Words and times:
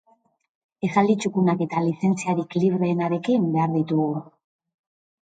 Esaldi 0.85 1.15
txukunak 1.25 1.61
eta 1.65 1.83
lizentziarik 1.87 2.57
libreenarekin 2.63 3.47
behar 3.57 3.73
ditugu. 3.77 4.09